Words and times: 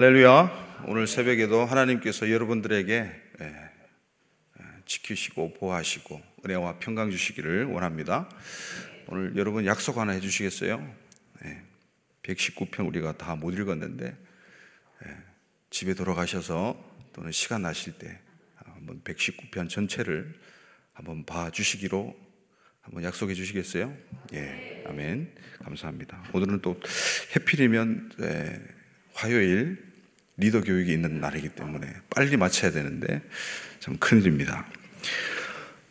할렐루야. 0.00 0.84
오늘 0.86 1.06
새벽에도 1.06 1.66
하나님께서 1.66 2.30
여러분들에게 2.30 2.92
예, 3.42 3.44
예, 3.44 4.64
지키시고 4.86 5.52
보호하시고 5.52 6.22
은혜와 6.42 6.78
평강 6.78 7.10
주시기를 7.10 7.66
원합니다. 7.66 8.26
오늘 9.08 9.36
여러분 9.36 9.66
약속 9.66 9.98
하나 9.98 10.12
해주시겠어요? 10.12 10.90
119편 12.22 12.80
예, 12.80 12.88
우리가 12.88 13.18
다 13.18 13.36
못 13.36 13.52
읽었는데 13.52 14.16
집에 15.68 15.92
돌아가셔서 15.92 16.82
또는 17.12 17.30
시간 17.30 17.60
나실 17.60 17.92
때 17.98 18.18
한번 18.54 19.02
119편 19.02 19.68
전체를 19.68 20.32
한번 20.94 21.26
봐주시기로 21.26 22.16
한번 22.80 23.04
약속해 23.04 23.34
주시겠어요? 23.34 23.94
예, 24.32 24.82
아멘. 24.86 25.34
감사합니다. 25.62 26.24
오늘은 26.32 26.62
또 26.62 26.80
해필이면 27.36 28.12
화요일 29.12 29.89
리더 30.40 30.60
교육이 30.62 30.92
있는 30.92 31.20
날이기 31.20 31.50
때문에 31.50 31.86
빨리 32.08 32.36
마쳐야 32.36 32.70
되는데 32.72 33.20
참 33.78 33.96
큰일입니다. 33.98 34.66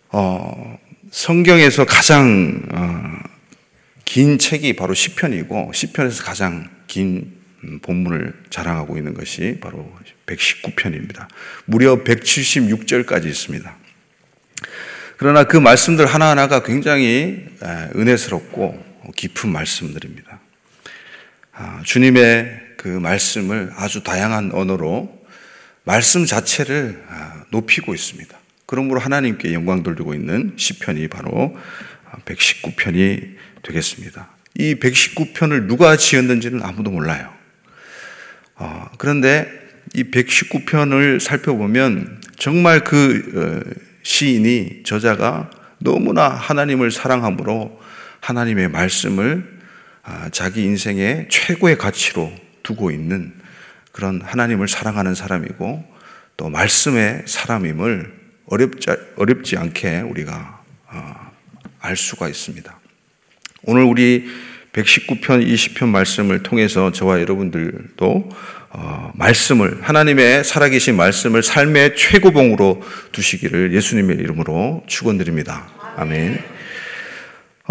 어, 0.09 0.79
성경에서 1.11 1.85
가장 1.85 2.61
어, 2.71 3.19
긴 4.05 4.39
책이 4.39 4.73
바로 4.73 4.93
시편이고 4.93 5.71
시편에서 5.73 6.23
가장 6.23 6.69
긴 6.87 7.37
음, 7.63 7.79
본문을 7.79 8.33
자랑하고 8.49 8.97
있는 8.97 9.13
것이 9.13 9.59
바로 9.61 9.93
119편입니다. 10.25 11.27
무려 11.65 12.03
176절까지 12.03 13.25
있습니다. 13.25 13.77
그러나 15.17 15.43
그 15.43 15.57
말씀들 15.57 16.05
하나하나가 16.05 16.63
굉장히 16.63 17.45
은혜스럽고 17.95 19.11
깊은 19.15 19.51
말씀들입니다. 19.51 20.39
아, 21.51 21.81
주님의 21.83 22.68
그 22.79 22.87
말씀을 22.87 23.73
아주 23.75 24.03
다양한 24.03 24.51
언어로 24.53 25.13
말씀 25.83 26.25
자체를 26.25 27.03
아, 27.09 27.43
높이고 27.49 27.93
있습니다. 27.93 28.39
그러므로 28.65 29.01
하나님께 29.01 29.53
영광 29.53 29.83
돌리고 29.83 30.13
있는 30.13 30.53
시편이 30.55 31.09
바로 31.09 31.57
119편이 32.23 33.35
되겠습니다. 33.63 34.29
이 34.57 34.75
119편을 34.75 35.67
누가 35.67 35.97
지었는지는 35.97 36.63
아무도 36.63 36.89
몰라요. 36.89 37.33
어, 38.55 38.89
그런데 38.97 39.51
이 39.93 40.05
119편을 40.05 41.19
살펴보면 41.19 42.21
정말 42.37 42.85
그 42.85 43.65
어, 43.75 43.81
시인이 44.03 44.83
저자가 44.85 45.49
너무나 45.79 46.29
하나님을 46.29 46.91
사랑함으로 46.91 47.77
하나님의 48.21 48.69
말씀을 48.69 49.59
아, 50.03 50.29
자기 50.31 50.63
인생의 50.63 51.27
최고의 51.29 51.77
가치로 51.77 52.31
두고 52.69 52.91
있는 52.91 53.33
그런 53.91 54.21
하나님을 54.21 54.67
사랑하는 54.67 55.15
사람이고 55.15 55.83
또 56.37 56.49
말씀의 56.49 57.23
사람임을 57.25 58.13
어렵지, 58.45 58.87
어렵지 59.17 59.57
않게 59.57 60.01
우리가 60.01 60.61
어, 60.91 61.31
알 61.79 61.97
수가 61.97 62.27
있습니다. 62.27 62.79
오늘 63.63 63.83
우리 63.83 64.27
119편, 64.73 65.45
20편 65.45 65.87
말씀을 65.87 66.43
통해서 66.43 66.91
저와 66.91 67.19
여러분들도 67.21 68.29
어, 68.71 69.11
말씀을 69.15 69.79
하나님의 69.81 70.43
살아계신 70.43 70.95
말씀을 70.95 71.41
삶의 71.41 71.95
최고봉으로 71.95 72.83
두시기를 73.11 73.73
예수님의 73.73 74.17
이름으로 74.17 74.83
축원드립니다. 74.87 75.67
아멘. 75.97 76.58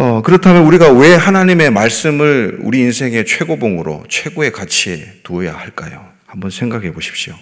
어, 0.00 0.22
그렇다면 0.22 0.62
우리가 0.62 0.92
왜 0.92 1.12
하나님의 1.12 1.72
말씀을 1.72 2.58
우리 2.60 2.78
인생의 2.78 3.26
최고봉으로 3.26 4.04
최고의 4.08 4.52
가치에 4.52 5.14
두어야 5.24 5.52
할까요? 5.52 6.08
한번 6.24 6.52
생각해 6.52 6.92
보십시오. 6.92 7.34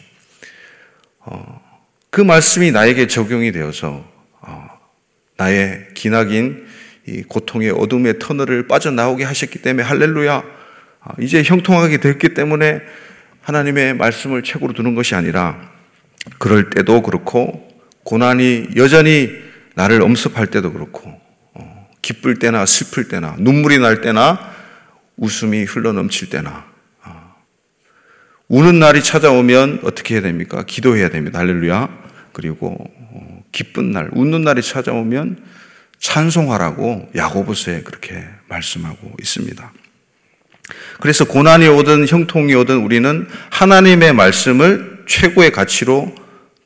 어, 1.20 1.60
그 2.08 2.22
말씀이 2.22 2.70
나에게 2.70 3.08
적용이 3.08 3.52
되어서 3.52 4.10
어, 4.40 4.70
나의 5.36 5.88
기나긴 5.92 6.66
이 7.06 7.24
고통의 7.24 7.72
어둠의 7.72 8.20
터널을 8.20 8.68
빠져나오게 8.68 9.24
하셨기 9.24 9.60
때문에 9.60 9.86
할렐루야. 9.86 10.36
어, 10.38 11.10
이제 11.20 11.42
형통하게 11.42 11.98
됐기 11.98 12.32
때문에 12.32 12.80
하나님의 13.42 13.92
말씀을 13.96 14.42
최고로 14.42 14.72
두는 14.72 14.94
것이 14.94 15.14
아니라 15.14 15.60
그럴 16.38 16.70
때도 16.70 17.02
그렇고 17.02 17.68
고난이 18.04 18.68
여전히 18.76 19.28
나를 19.74 20.00
엄습할 20.00 20.46
때도 20.46 20.72
그렇고 20.72 21.25
기쁠 22.06 22.36
때나 22.36 22.66
슬플 22.66 23.08
때나 23.08 23.34
눈물이 23.36 23.80
날 23.80 24.00
때나 24.00 24.54
웃음이 25.16 25.64
흘러 25.64 25.90
넘칠 25.92 26.30
때나 26.30 26.64
아. 27.02 27.34
우는 28.46 28.78
날이 28.78 29.02
찾아오면 29.02 29.80
어떻게 29.82 30.14
해야 30.14 30.22
됩니까? 30.22 30.62
기도해야 30.64 31.10
됩니다. 31.10 31.40
할렐루야. 31.40 31.88
그리고 32.32 32.76
어, 32.78 33.42
기쁜 33.50 33.90
날, 33.90 34.08
웃는 34.12 34.42
날이 34.42 34.62
찾아오면 34.62 35.42
찬송하라고 35.98 37.10
야고보서에 37.16 37.82
그렇게 37.82 38.24
말씀하고 38.46 39.16
있습니다. 39.20 39.72
그래서 41.00 41.24
고난이 41.24 41.66
오든 41.66 42.06
형통이 42.06 42.54
오든 42.54 42.84
우리는 42.84 43.26
하나님의 43.50 44.12
말씀을 44.12 45.02
최고의 45.08 45.50
가치로 45.50 46.14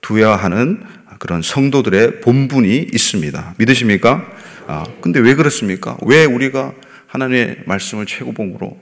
두어야 0.03 0.37
하는 0.37 0.83
그런 1.19 1.41
성도들의 1.41 2.21
본분이 2.21 2.89
있습니다. 2.93 3.55
믿으십니까? 3.57 4.27
아, 4.73 4.85
근데 5.01 5.19
왜 5.19 5.35
그렇습니까? 5.35 5.97
왜 6.03 6.25
우리가 6.25 6.73
하나님의 7.09 7.63
말씀을 7.67 8.07
최고봉으로 8.07 8.81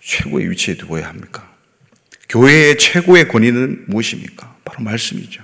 최고의 0.00 0.48
위치에 0.48 0.76
두어야 0.76 1.08
합니까? 1.08 1.50
교회의 2.28 2.78
최고의 2.78 3.26
권위는 3.26 3.86
무엇입니까? 3.88 4.54
바로 4.64 4.84
말씀이죠. 4.84 5.42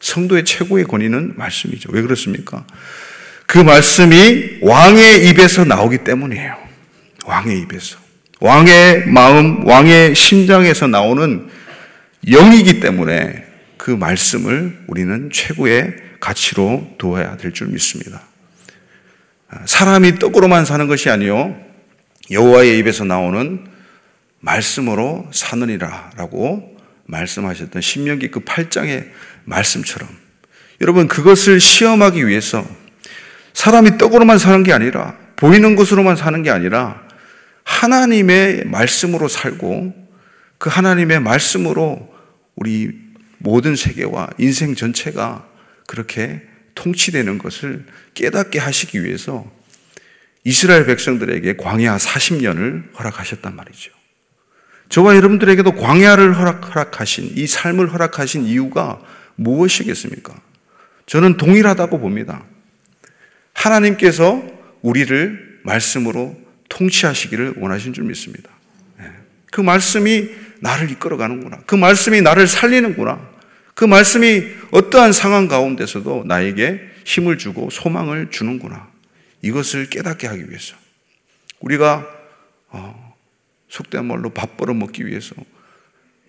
성도의 0.00 0.44
최고의 0.44 0.86
권위는 0.86 1.34
말씀이죠. 1.36 1.90
왜 1.92 2.02
그렇습니까? 2.02 2.66
그 3.46 3.58
말씀이 3.58 4.58
왕의 4.62 5.28
입에서 5.28 5.64
나오기 5.64 5.98
때문이에요. 5.98 6.56
왕의 7.24 7.60
입에서. 7.60 7.98
왕의 8.40 9.06
마음, 9.06 9.64
왕의 9.64 10.16
심장에서 10.16 10.88
나오는 10.88 11.48
영이기 12.26 12.80
때문에 12.80 13.44
그 13.76 13.92
말씀을 13.92 14.76
우리는 14.88 15.30
최고의 15.32 16.07
가치로 16.20 16.94
두어야 16.98 17.36
될 17.36 17.52
줄 17.52 17.68
믿습니다. 17.68 18.22
사람이 19.64 20.18
떡으로만 20.18 20.64
사는 20.64 20.86
것이 20.86 21.08
아니요 21.08 21.56
여호와의 22.30 22.78
입에서 22.78 23.04
나오는 23.04 23.66
말씀으로 24.40 25.28
사느니라라고 25.32 26.76
말씀하셨던 27.06 27.80
신명기 27.80 28.30
그 28.30 28.40
8장의 28.40 29.08
말씀처럼 29.44 30.08
여러분 30.80 31.08
그것을 31.08 31.60
시험하기 31.60 32.26
위해서 32.26 32.64
사람이 33.54 33.98
떡으로만 33.98 34.38
사는 34.38 34.62
게 34.62 34.72
아니라 34.72 35.16
보이는 35.36 35.74
것으로만 35.74 36.16
사는 36.16 36.42
게 36.42 36.50
아니라 36.50 37.02
하나님의 37.64 38.64
말씀으로 38.66 39.28
살고 39.28 39.94
그 40.58 40.68
하나님의 40.70 41.20
말씀으로 41.20 42.12
우리 42.54 42.90
모든 43.38 43.76
세계와 43.76 44.30
인생 44.38 44.74
전체가 44.74 45.46
그렇게 45.88 46.42
통치되는 46.74 47.38
것을 47.38 47.84
깨닫게 48.12 48.58
하시기 48.58 49.02
위해서 49.02 49.50
이스라엘 50.44 50.84
백성들에게 50.84 51.56
광야 51.56 51.96
40년을 51.96 52.96
허락하셨단 52.96 53.56
말이죠. 53.56 53.90
저와 54.90 55.16
여러분들에게도 55.16 55.74
광야를 55.74 56.36
허락, 56.38 57.00
하신이 57.00 57.46
삶을 57.46 57.92
허락하신 57.92 58.44
이유가 58.44 59.00
무엇이겠습니까? 59.36 60.38
저는 61.06 61.38
동일하다고 61.38 62.00
봅니다. 62.00 62.44
하나님께서 63.54 64.42
우리를 64.82 65.60
말씀으로 65.64 66.36
통치하시기를 66.68 67.54
원하신 67.56 67.94
줄 67.94 68.04
믿습니다. 68.04 68.50
네. 68.98 69.06
그 69.50 69.62
말씀이 69.62 70.28
나를 70.60 70.90
이끌어가는구나. 70.90 71.60
그 71.66 71.74
말씀이 71.74 72.20
나를 72.20 72.46
살리는구나. 72.46 73.37
그 73.78 73.84
말씀이 73.84 74.42
어떠한 74.72 75.12
상황 75.12 75.46
가운데서도 75.46 76.24
나에게 76.26 76.80
힘을 77.04 77.38
주고 77.38 77.70
소망을 77.70 78.28
주는구나. 78.28 78.90
이것을 79.40 79.88
깨닫게 79.88 80.26
하기 80.26 80.48
위해서. 80.48 80.74
우리가, 81.60 82.04
어, 82.70 83.16
속된 83.68 84.04
말로 84.04 84.30
밥 84.30 84.56
벌어 84.56 84.74
먹기 84.74 85.06
위해서 85.06 85.36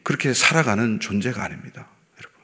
그렇게 0.03 0.31
살아가는 0.35 0.99
존재가 0.99 1.43
아닙니다. 1.43 1.87
여러분. 2.19 2.39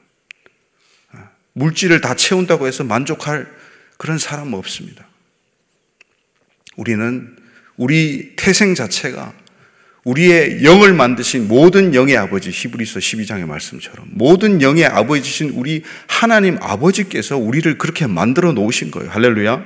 어, 1.12 1.30
물질을 1.52 2.00
다 2.00 2.16
채운다고 2.16 2.66
해서 2.66 2.82
만족할 2.82 3.46
그런 3.98 4.18
사람 4.18 4.54
없습니다. 4.54 5.06
우리는 6.74 7.38
우리 7.76 8.34
태생 8.34 8.74
자체가 8.74 9.32
우리의 10.06 10.62
영을 10.62 10.94
만드신 10.94 11.48
모든 11.48 11.92
영의 11.92 12.16
아버지 12.16 12.50
히브리서 12.50 13.00
12장의 13.00 13.44
말씀처럼 13.44 14.06
모든 14.12 14.62
영의 14.62 14.84
아버지신 14.84 15.50
우리 15.50 15.82
하나님 16.06 16.58
아버지께서 16.60 17.36
우리를 17.36 17.76
그렇게 17.76 18.06
만들어 18.06 18.52
놓으신 18.52 18.92
거예요. 18.92 19.10
할렐루야. 19.10 19.64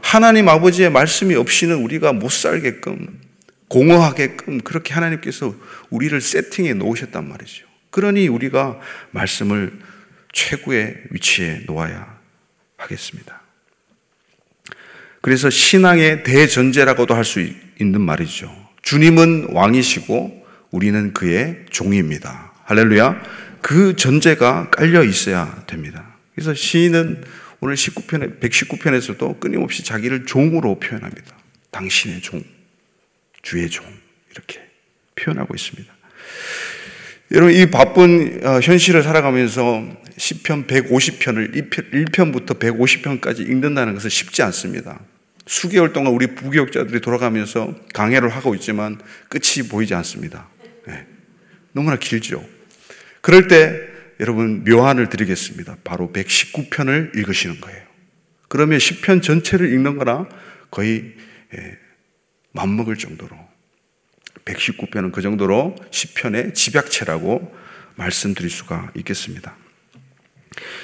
하나님 0.00 0.48
아버지의 0.48 0.90
말씀이 0.90 1.34
없이는 1.34 1.76
우리가 1.78 2.12
못 2.12 2.30
살게끔 2.30 3.18
공허하게끔 3.66 4.60
그렇게 4.60 4.94
하나님께서 4.94 5.56
우리를 5.90 6.20
세팅해 6.20 6.74
놓으셨단 6.74 7.28
말이죠. 7.28 7.66
그러니 7.90 8.28
우리가 8.28 8.78
말씀을 9.10 9.72
최고의 10.32 10.98
위치에 11.10 11.64
놓아야 11.66 12.16
하겠습니다. 12.76 13.42
그래서 15.20 15.50
신앙의 15.50 16.22
대전제라고도 16.22 17.14
할 17.14 17.24
수 17.24 17.44
있는 17.80 18.00
말이죠. 18.02 18.59
주님은 18.82 19.48
왕이시고 19.50 20.46
우리는 20.70 21.12
그의 21.12 21.66
종입니다. 21.70 22.52
할렐루야. 22.64 23.22
그 23.60 23.96
전제가 23.96 24.70
깔려 24.70 25.04
있어야 25.04 25.64
됩니다. 25.66 26.16
그래서 26.34 26.54
시인은 26.54 27.24
오늘 27.60 27.74
19편에, 27.74 28.40
119편에서도 28.40 29.40
끊임없이 29.40 29.84
자기를 29.84 30.24
종으로 30.24 30.78
표현합니다. 30.80 31.36
당신의 31.70 32.22
종, 32.22 32.42
주의 33.42 33.68
종, 33.68 33.84
이렇게 34.30 34.60
표현하고 35.16 35.54
있습니다. 35.54 35.92
여러분, 37.32 37.54
이 37.54 37.70
바쁜 37.70 38.40
어, 38.44 38.60
현실을 38.60 39.02
살아가면서 39.02 39.84
10편 40.16 40.66
150편을 40.66 41.70
1편부터 41.92 42.58
150편까지 42.58 43.40
읽는다는 43.40 43.94
것은 43.94 44.10
쉽지 44.10 44.42
않습니다. 44.42 45.00
수개월 45.50 45.92
동안 45.92 46.12
우리 46.12 46.28
부교육자들이 46.28 47.00
돌아가면서 47.00 47.74
강해를 47.92 48.28
하고 48.28 48.54
있지만 48.54 49.00
끝이 49.28 49.68
보이지 49.68 49.94
않습니다. 49.96 50.48
네. 50.86 51.04
너무나 51.72 51.96
길죠. 51.96 52.46
그럴 53.20 53.48
때 53.48 53.80
여러분 54.20 54.62
묘한을 54.62 55.08
드리겠습니다. 55.08 55.78
바로 55.82 56.12
119편을 56.12 57.16
읽으시는 57.16 57.60
거예요. 57.60 57.82
그러면 58.46 58.78
10편 58.78 59.24
전체를 59.24 59.72
읽는 59.72 59.98
거나 59.98 60.28
거의 60.70 61.16
예, 61.52 61.78
맞먹을 62.52 62.96
정도로 62.96 63.36
119편은 64.44 65.10
그 65.10 65.20
정도로 65.20 65.74
10편의 65.90 66.54
집약체라고 66.54 67.52
말씀드릴 67.96 68.50
수가 68.50 68.92
있겠습니다. 68.94 69.56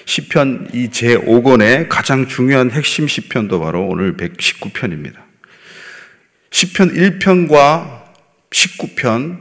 시편 0.05 0.71
이 0.73 0.89
제5권의 0.89 1.89
가장 1.89 2.29
중요한 2.29 2.71
핵심 2.71 3.09
시편도 3.09 3.61
바로 3.61 3.87
오늘 3.87 4.17
119편입니다. 4.17 5.17
시편 6.51 6.95
1편과 6.95 8.05
19편, 8.51 9.41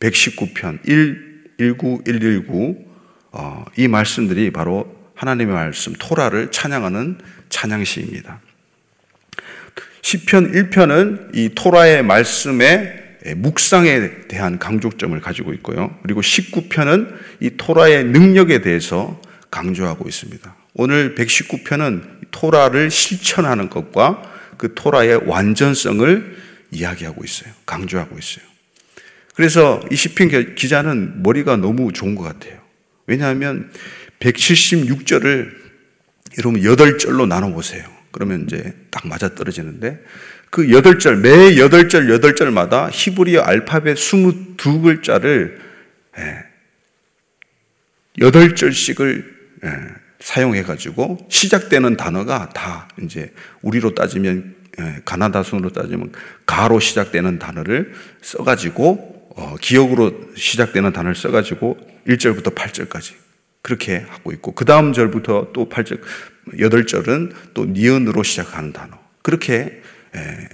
119편, 0.00 0.86
1, 0.86 1.30
19, 1.58 2.02
119, 2.04 2.84
어, 3.32 3.64
이 3.76 3.88
말씀들이 3.88 4.50
바로 4.50 4.94
하나님의 5.14 5.54
말씀, 5.54 5.92
토라를 5.92 6.50
찬양하는 6.50 7.18
찬양시입니다. 7.48 8.40
시편 10.02 10.52
1편은 10.52 11.36
이 11.36 11.50
토라의 11.54 12.02
말씀의 12.02 13.00
묵상에 13.36 14.28
대한 14.28 14.58
강조점을 14.58 15.18
가지고 15.20 15.52
있고요. 15.54 15.94
그리고 16.02 16.22
19편은 16.22 17.14
이 17.40 17.50
토라의 17.56 18.04
능력에 18.04 18.62
대해서 18.62 19.20
강조하고 19.50 20.08
있습니다. 20.08 20.56
오늘 20.74 21.14
119편은 21.14 22.30
토라를 22.30 22.90
실천하는 22.90 23.68
것과 23.68 24.22
그 24.56 24.74
토라의 24.74 25.26
완전성을 25.26 26.36
이야기하고 26.70 27.24
있어요. 27.24 27.52
강조하고 27.66 28.18
있어요. 28.18 28.44
그래서 29.34 29.80
이 29.90 29.96
시편 29.96 30.54
기자는 30.54 31.22
머리가 31.22 31.56
너무 31.56 31.92
좋은 31.92 32.14
것 32.14 32.22
같아요. 32.24 32.60
왜냐하면 33.06 33.72
176절을 34.20 35.50
여러분 36.38 36.60
8절로 36.60 37.26
나눠보세요. 37.26 37.84
그러면 38.12 38.44
이제 38.46 38.74
딱 38.90 39.06
맞아 39.06 39.34
떨어지는데 39.34 40.02
그 40.50 40.66
8절, 40.66 41.20
매 41.20 41.54
8절, 41.54 42.20
8절마다 42.20 42.90
히브리어 42.92 43.40
알파벳 43.40 43.96
22글자를 43.96 45.58
8절씩을 48.18 49.24
예, 49.24 49.24
예, 49.24 49.39
사용해가지고 50.20 51.26
시작되는 51.28 51.96
단어가 51.96 52.50
다 52.50 52.88
이제 53.02 53.32
우리로 53.62 53.94
따지면 53.94 54.54
예, 54.78 55.00
가나다 55.04 55.42
순으로 55.42 55.70
따지면 55.70 56.12
가로 56.46 56.78
시작되는 56.78 57.38
단어를 57.38 57.92
써가지고 58.22 59.32
어, 59.36 59.56
기억으로 59.60 60.32
시작되는 60.36 60.92
단어를 60.92 61.14
써가지고 61.14 61.78
1절부터 62.06 62.54
8절까지 62.54 63.14
그렇게 63.62 64.04
하고 64.08 64.32
있고 64.32 64.52
그 64.52 64.64
다음 64.64 64.92
절부터 64.92 65.50
또 65.52 65.68
8절, 65.68 66.00
8절은 66.52 67.34
또 67.54 67.66
니은으로 67.66 68.22
시작하는 68.22 68.72
단어 68.72 68.98
그렇게 69.22 69.82
에, 70.14 70.48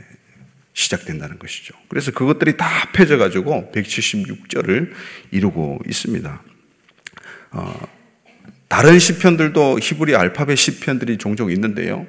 시작된다는 0.73 1.39
것이죠. 1.39 1.75
그래서 1.89 2.11
그것들이 2.11 2.57
다 2.57 2.67
합해져 2.67 3.17
가지고 3.17 3.71
176절을 3.75 4.93
이루고 5.31 5.81
있습니다. 5.87 6.43
어, 7.53 7.96
다른 8.69 8.99
시편들도 8.99 9.79
히브리 9.81 10.17
알파벳 10.17 10.59
시편들이 10.59 11.19
종종 11.19 11.51
있는데요. 11.51 12.07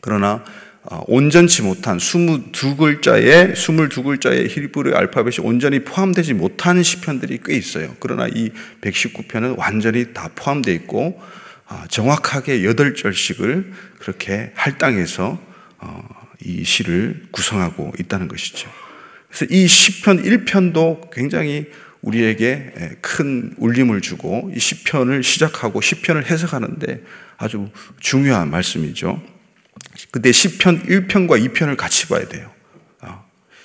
그러나 0.00 0.44
어, 0.88 1.02
온전치 1.08 1.62
못한 1.62 1.98
22글자의 1.98 3.54
22글자의 3.54 4.48
히브리 4.48 4.94
알파벳이 4.94 5.38
온전히 5.42 5.80
포함되지 5.80 6.34
못한 6.34 6.82
시편들이 6.82 7.40
꽤 7.44 7.56
있어요. 7.56 7.96
그러나 7.98 8.28
이 8.28 8.50
119편은 8.82 9.58
완전히 9.58 10.12
다 10.14 10.30
포함되어 10.34 10.72
있고 10.74 11.20
어, 11.68 11.84
정확하게 11.88 12.60
8절씩을 12.60 13.72
그렇게 13.98 14.52
할당해서 14.54 15.40
어, 15.78 16.08
이 16.44 16.62
시를 16.62 17.24
구성하고 17.32 17.92
있다는 17.98 18.28
것이죠. 18.28 18.70
그래서 19.28 19.46
이 19.50 19.66
시편 19.66 20.22
1편도 20.22 21.10
굉장히 21.10 21.66
우리에게 22.06 22.98
큰 23.00 23.52
울림을 23.58 24.00
주고 24.00 24.50
이 24.54 24.60
시편을 24.60 25.22
시작하고 25.24 25.80
시편을 25.80 26.30
해석하는데 26.30 27.02
아주 27.36 27.68
중요한 28.00 28.50
말씀이죠. 28.50 29.20
근데 30.12 30.30
시편 30.30 30.84
1편과 30.84 31.52
2편을 31.52 31.76
같이 31.76 32.06
봐야 32.06 32.26
돼요. 32.28 32.50
아, 33.00 33.24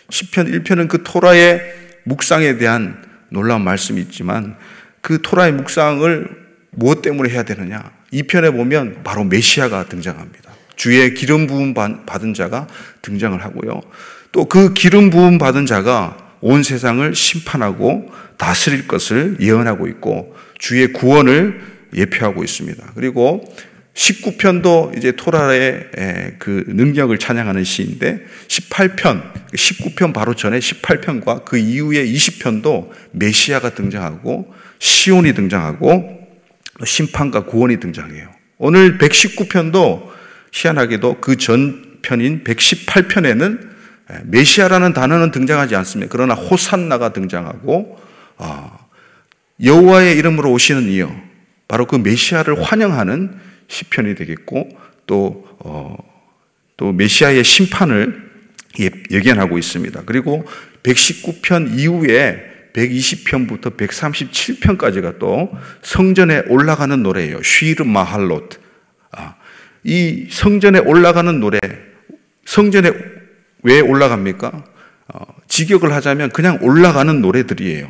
시편 0.09 0.51
1편은 0.51 0.87
그 0.87 1.03
토라의 1.03 1.61
묵상에 2.05 2.57
대한 2.57 3.03
놀라운 3.29 3.63
말씀이 3.63 4.01
있지만 4.01 4.57
그 5.01 5.21
토라의 5.21 5.53
묵상을 5.53 6.41
무엇 6.71 7.01
때문에 7.01 7.29
해야 7.29 7.43
되느냐? 7.43 7.91
2편에 8.11 8.51
보면 8.55 9.03
바로 9.03 9.23
메시아가 9.23 9.85
등장합니다. 9.85 10.51
주의 10.75 11.13
기름 11.13 11.45
부음 11.47 11.73
받은 11.75 12.33
자가 12.33 12.67
등장을 13.03 13.39
하고요. 13.43 13.81
또 14.31 14.45
그 14.45 14.73
기름 14.73 15.09
부음 15.11 15.37
받은 15.37 15.65
자가 15.67 16.30
온 16.41 16.63
세상을 16.63 17.13
심판하고 17.15 18.11
다스릴 18.37 18.87
것을 18.87 19.37
예언하고 19.39 19.87
있고 19.87 20.35
주의 20.57 20.91
구원을 20.91 21.61
예표하고 21.95 22.43
있습니다. 22.43 22.93
그리고 22.95 23.43
19편도 23.93 24.97
이제 24.97 25.11
토라의 25.11 25.89
그 26.39 26.63
능력을 26.67 27.15
찬양하는 27.17 27.63
시인데 27.63 28.25
18편, 28.47 29.51
19편 29.53 30.13
바로 30.13 30.33
전에 30.33 30.59
18편과 30.59 31.45
그 31.45 31.57
이후에 31.57 32.05
20편도 32.05 32.89
메시아가 33.11 33.71
등장하고 33.71 34.53
시온이 34.79 35.33
등장하고 35.33 36.19
심판과 36.83 37.45
구원이 37.45 37.79
등장해요. 37.79 38.29
오늘 38.57 38.97
119편도 38.97 40.09
희한하게도 40.53 41.17
그 41.19 41.35
전편인 41.35 42.43
118편에는 42.43 43.69
메시아라는 44.23 44.93
단어는 44.93 45.31
등장하지 45.31 45.75
않습니다. 45.75 46.11
그러나 46.11 46.33
호산나가 46.33 47.13
등장하고 47.13 47.99
아, 48.37 48.77
여호와의 49.63 50.17
이름으로 50.17 50.51
오시는 50.51 50.89
이여 50.89 51.15
바로 51.67 51.85
그 51.85 51.95
메시아를 51.95 52.61
환영하는 52.61 53.39
시편이 53.67 54.15
되겠고 54.15 54.69
또, 55.07 55.45
어, 55.59 55.95
또 56.77 56.91
메시아의 56.91 57.43
심판을 57.43 58.31
예, 58.79 58.89
예견하고 59.11 59.57
있습니다. 59.57 60.03
그리고 60.05 60.45
119편 60.83 61.77
이후에 61.77 62.51
120편부터 62.73 63.77
137편까지가 63.77 65.19
또 65.19 65.51
성전에 65.81 66.43
올라가는 66.47 67.01
노래예요. 67.03 67.43
쉬르 67.43 67.83
마할롯. 67.83 68.59
아, 69.11 69.35
이 69.83 70.27
성전에 70.29 70.79
올라가는 70.79 71.39
노래, 71.39 71.59
성전에 72.45 72.91
왜 73.63 73.79
올라갑니까? 73.79 74.63
어, 75.13 75.25
직역을 75.47 75.91
하자면 75.93 76.29
그냥 76.29 76.57
올라가는 76.61 77.21
노래들이에요. 77.21 77.89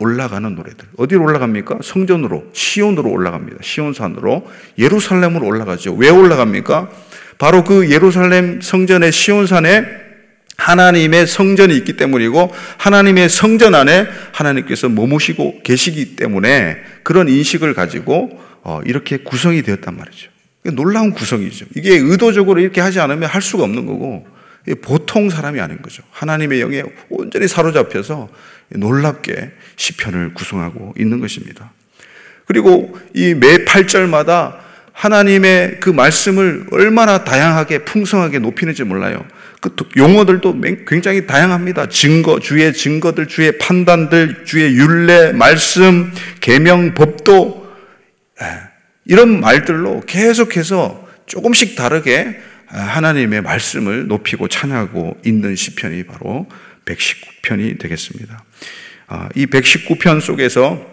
올라가는 0.00 0.54
노래들. 0.54 0.88
어디로 0.96 1.22
올라갑니까? 1.22 1.78
성전으로, 1.82 2.46
시온으로 2.52 3.10
올라갑니다. 3.10 3.58
시온산으로, 3.62 4.46
예루살렘으로 4.78 5.46
올라가죠. 5.46 5.94
왜 5.94 6.08
올라갑니까? 6.08 6.90
바로 7.38 7.62
그 7.64 7.90
예루살렘 7.90 8.60
성전의 8.60 9.12
시온산에 9.12 9.84
하나님의 10.56 11.26
성전이 11.26 11.76
있기 11.76 11.96
때문이고 11.96 12.50
하나님의 12.78 13.28
성전 13.28 13.74
안에 13.74 14.06
하나님께서 14.32 14.88
머무시고 14.88 15.60
계시기 15.62 16.16
때문에 16.16 16.78
그런 17.02 17.28
인식을 17.28 17.74
가지고 17.74 18.30
어, 18.62 18.80
이렇게 18.84 19.18
구성이 19.18 19.62
되었단 19.62 19.96
말이죠. 19.96 20.30
놀라운 20.72 21.12
구성이죠. 21.12 21.66
이게 21.76 21.96
의도적으로 21.96 22.60
이렇게 22.60 22.80
하지 22.80 22.98
않으면 23.00 23.28
할 23.28 23.42
수가 23.42 23.64
없는 23.64 23.86
거고 23.86 24.26
보통 24.74 25.30
사람이 25.30 25.60
아닌 25.60 25.80
거죠. 25.80 26.02
하나님의 26.10 26.60
영에 26.60 26.82
온전히 27.08 27.46
사로잡혀서 27.48 28.28
놀랍게 28.70 29.52
시편을 29.76 30.34
구성하고 30.34 30.94
있는 30.98 31.20
것입니다. 31.20 31.72
그리고 32.46 32.98
이 33.14 33.34
매 33.34 33.64
8절마다 33.64 34.56
하나님의 34.92 35.78
그 35.80 35.90
말씀을 35.90 36.66
얼마나 36.70 37.22
다양하게 37.22 37.84
풍성하게 37.84 38.38
높이는지 38.38 38.82
몰라요. 38.82 39.26
그 39.60 39.74
용어들도 39.96 40.60
굉장히 40.86 41.26
다양합니다. 41.26 41.88
증거, 41.88 42.40
주의 42.40 42.72
증거들, 42.72 43.28
주의 43.28 43.58
판단들, 43.58 44.44
주의 44.46 44.74
율례, 44.74 45.32
말씀, 45.32 46.12
계명, 46.40 46.94
법도 46.94 47.66
예, 48.42 48.46
이런 49.04 49.40
말들로 49.40 50.00
계속해서 50.06 51.06
조금씩 51.26 51.76
다르게 51.76 52.38
하나님의 52.68 53.42
말씀을 53.42 54.08
높이고 54.08 54.48
찬양하고 54.48 55.18
있는 55.24 55.54
시편이 55.56 56.04
바로 56.04 56.48
119편이 56.84 57.78
되겠습니다. 57.78 58.44
아, 59.08 59.28
이 59.34 59.46
119편 59.46 60.20
속에서 60.20 60.84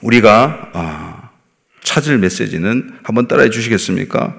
우리가 0.00 0.70
아, 0.74 1.30
찾을 1.82 2.18
메시지는 2.18 2.98
한번 3.02 3.26
따라해 3.28 3.50
주시겠습니까? 3.50 4.36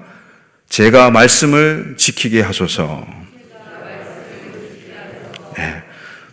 제가 0.68 1.10
말씀을 1.10 1.94
지키게 1.98 2.40
하소서. 2.40 3.06
네, 5.56 5.82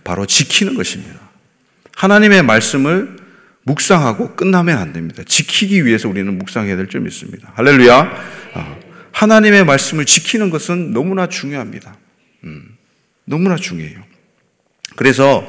바로 0.03 0.25
지키는 0.25 0.75
것입니다. 0.75 1.19
하나님의 1.95 2.43
말씀을 2.43 3.17
묵상하고 3.63 4.35
끝나면 4.35 4.77
안 4.77 4.93
됩니다. 4.93 5.23
지키기 5.25 5.85
위해서 5.85 6.07
우리는 6.07 6.37
묵상해야 6.37 6.77
될 6.77 6.87
점이 6.87 7.07
있습니다. 7.07 7.51
할렐루야. 7.55 8.86
아, 9.17 9.21
하나님의 9.21 9.65
말씀을 9.65 10.05
지키는 10.05 10.49
것은 10.49 10.93
너무나 10.93 11.27
중요합니다. 11.27 11.97
음, 12.43 12.77
너무나 13.25 13.55
중요해요. 13.55 14.03
그래서 14.95 15.43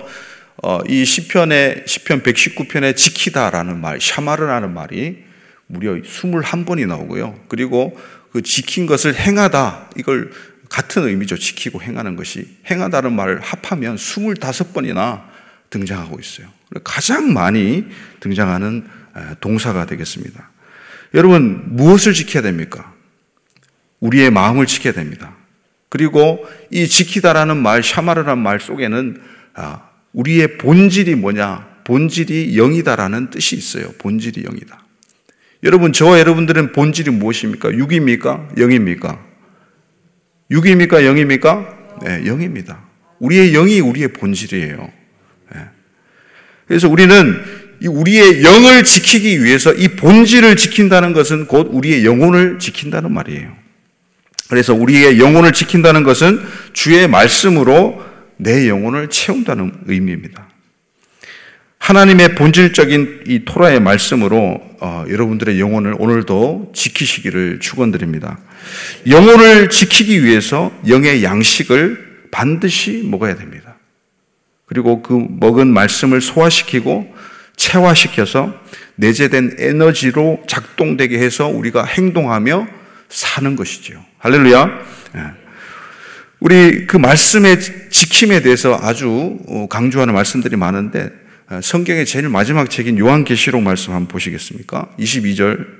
어, 0.63 0.81
이 0.89 1.05
시편의 1.05 1.85
시편 1.87 2.23
119편에 2.23 2.97
지키다라는 2.97 3.81
말, 3.81 4.01
샤마르라는 4.01 4.73
말이 4.73 5.25
무려 5.67 5.95
21번이 5.95 6.87
나오고요. 6.87 7.45
그리고 7.49 7.99
그 8.33 8.43
지킨 8.43 8.87
것을 8.87 9.15
행하다 9.15 9.91
이걸 9.97 10.33
같은 10.69 11.07
의미죠. 11.07 11.39
지키고 11.39 11.83
행하는 11.83 12.17
것이 12.17 12.59
행하다는 12.71 13.13
말을 13.13 13.41
합하면 13.41 13.97
25번이나 13.97 15.25
등장하고 15.71 16.19
있어요. 16.19 16.49
가장 16.85 17.33
많이 17.33 17.85
등장하는 18.21 18.89
동사가 19.41 19.87
되겠습니다. 19.87 20.51
여러분 21.15 21.77
무엇을 21.77 22.13
지켜야 22.15 22.43
됩니까? 22.43 22.98
우리의 24.01 24.31
마음을 24.31 24.67
지켜야 24.67 24.93
됩니다. 24.93 25.37
그리고 25.89 26.47
이 26.71 26.87
지키다라는 26.87 27.57
말, 27.57 27.83
샤마르라는 27.83 28.43
말 28.43 28.61
속에는 28.61 29.21
아, 29.55 29.83
우리의 30.13 30.59
본질이 30.59 31.15
뭐냐? 31.17 31.67
본질이 31.85 32.55
영이다라는 32.57 33.31
뜻이 33.31 33.57
있어요. 33.57 33.93
본질이 33.99 34.43
영이다. 34.43 34.85
여러분, 35.65 35.93
저와 35.93 36.21
여러분들은 36.21 36.73
본질이 36.73 37.11
무엇입니까? 37.11 37.73
육입니까? 37.73 38.51
영입니까? 38.59 39.27
육입니까? 40.51 41.05
영입니까? 41.05 41.79
네, 42.03 42.27
영입니다. 42.27 42.85
우리의 43.19 43.53
영이 43.53 43.81
우리의 43.81 44.09
본질이에요. 44.09 44.93
네. 45.55 45.61
그래서 46.67 46.89
우리는 46.89 47.43
우리의 47.85 48.45
영을 48.45 48.85
지키기 48.85 49.43
위해서 49.43 49.73
이 49.73 49.89
본질을 49.89 50.57
지킨다는 50.57 51.13
것은 51.13 51.47
곧 51.47 51.69
우리의 51.73 52.05
영혼을 52.05 52.59
지킨다는 52.59 53.13
말이에요. 53.13 53.68
그래서 54.49 54.75
우리의 54.75 55.21
영혼을 55.21 55.53
지킨다는 55.53 56.03
것은 56.03 56.41
주의 56.73 57.07
말씀으로 57.07 58.03
내 58.37 58.69
영혼을 58.69 59.09
채운다는 59.09 59.73
의미입니다. 59.87 60.49
하나님의 61.79 62.35
본질적인 62.35 63.25
이 63.27 63.45
토라의 63.45 63.81
말씀으로 63.81 64.61
어, 64.81 65.05
여러분들의 65.09 65.59
영혼을 65.59 65.95
오늘도 65.99 66.73
지키시기를 66.75 67.61
축원드립니다. 67.61 68.39
영혼을 69.09 69.71
지키기 69.71 70.25
위해서 70.25 70.73
영의 70.87 71.25
양식을 71.25 72.27
반드시 72.31 73.03
먹어야 73.05 73.37
됩니다. 73.37 73.77
그리고 74.67 75.03
그 75.03 75.27
먹은 75.29 75.69
말씀을 75.69 76.21
소화시키고 76.21 77.15
체화시켜서 77.57 78.55
내재된 78.97 79.57
에너지로 79.59 80.43
작동되게 80.47 81.19
해서 81.19 81.49
우리가 81.49 81.85
행동하며 81.85 82.78
사는 83.09 83.57
것이죠. 83.57 84.05
할렐루야. 84.19 84.81
예. 85.17 85.21
우리 86.41 86.87
그 86.87 86.97
말씀의 86.97 87.59
지킴에 87.91 88.43
대해서 88.43 88.79
아주 88.81 89.39
어, 89.49 89.67
강조하는 89.69 90.15
말씀들이 90.15 90.57
많은데 90.57 91.11
어, 91.51 91.61
성경의 91.63 92.07
제일 92.07 92.29
마지막 92.29 92.71
책인 92.71 92.99
요한계시록 92.99 93.63
말씀 93.63 93.93
한번 93.93 94.09
보시겠습니까? 94.09 94.89
22절 94.99 95.79